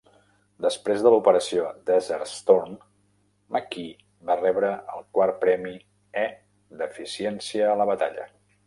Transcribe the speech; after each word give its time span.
Després 0.65 1.03
de 1.07 1.11
l'operació 1.13 1.65
Desert 1.89 2.31
Storm, 2.31 2.73
McKee 3.55 3.93
va 4.31 4.41
rebre 4.41 4.73
el 4.97 5.07
quart 5.19 5.41
premi 5.47 5.79
"E" 6.25 6.29
d'eficiència 6.83 7.71
a 7.77 7.81
la 7.85 7.91
batalla. 7.95 8.31